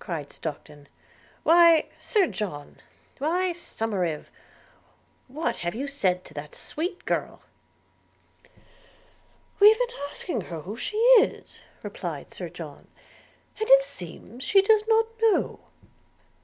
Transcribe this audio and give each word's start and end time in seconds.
cried 0.00 0.32
Stockton. 0.32 0.88
'Why, 1.44 1.86
Sir 2.00 2.26
John– 2.26 2.78
why, 3.18 3.52
Somerive, 3.52 4.26
what 5.28 5.58
have 5.58 5.76
you 5.76 5.86
said 5.86 6.24
to 6.24 6.34
that 6.34 6.56
sweet 6.56 7.04
girl?' 7.04 7.42
'We've 9.60 9.78
been 9.78 9.96
asking 10.10 10.40
her 10.40 10.62
who 10.62 10.76
she 10.76 10.96
is,' 11.20 11.58
replied 11.84 12.34
Sir 12.34 12.48
John; 12.48 12.88
'and 13.60 13.70
it 13.70 13.82
seems 13.84 14.42
she 14.42 14.60
does 14.60 14.82
not 14.88 15.06
know.' 15.22 15.60